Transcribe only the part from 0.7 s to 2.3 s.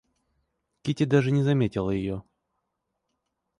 Кити даже не заметила ее.